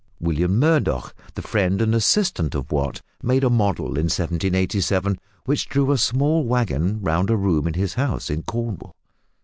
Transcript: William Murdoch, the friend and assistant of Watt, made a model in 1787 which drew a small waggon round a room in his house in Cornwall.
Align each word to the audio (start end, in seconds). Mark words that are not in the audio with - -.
William 0.19 0.57
Murdoch, 0.57 1.13
the 1.35 1.43
friend 1.43 1.79
and 1.79 1.93
assistant 1.93 2.55
of 2.55 2.71
Watt, 2.71 3.03
made 3.21 3.43
a 3.43 3.51
model 3.51 3.89
in 3.99 4.05
1787 4.09 5.19
which 5.45 5.69
drew 5.69 5.91
a 5.91 5.97
small 5.99 6.43
waggon 6.43 6.99
round 7.03 7.29
a 7.29 7.37
room 7.37 7.67
in 7.67 7.75
his 7.75 7.93
house 7.93 8.31
in 8.31 8.41
Cornwall. 8.41 8.95